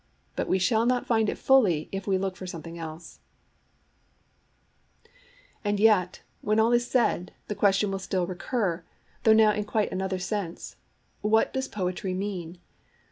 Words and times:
But 0.35 0.47
we 0.47 0.57
shall 0.57 0.87
not 0.87 1.05
find 1.05 1.29
it 1.29 1.37
fully 1.37 1.87
if 1.91 2.07
we 2.07 2.17
look 2.17 2.35
for 2.35 2.47
something 2.47 2.75
else. 2.75 3.19
THE 5.03 5.09
FURTHER 5.09 5.11
MEANING 5.53 5.53
OF 5.53 5.53
POETRY 5.53 5.69
And 5.69 5.79
yet, 5.79 6.21
when 6.41 6.59
all 6.59 6.71
is 6.73 6.87
said, 6.87 7.33
the 7.47 7.53
question 7.53 7.91
will 7.91 7.99
still 7.99 8.25
recur, 8.25 8.83
though 9.25 9.33
now 9.33 9.51
in 9.51 9.63
quite 9.63 9.91
another 9.91 10.17
sense, 10.17 10.75
What 11.21 11.53
does 11.53 11.67
poetry 11.67 12.15
mean? 12.15 12.57